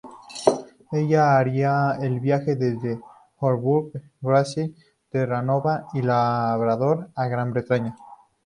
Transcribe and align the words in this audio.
Ella 0.91 1.37
haría 1.37 1.91
el 2.01 2.19
viaje 2.21 2.55
desde 2.55 2.99
Harbour 3.39 3.91
Grace, 4.19 4.73
Terranova 5.11 5.85
y 5.93 6.01
Labrador, 6.01 7.11
a 7.13 7.27
Gran 7.27 7.51
Bretaña. 7.53 7.95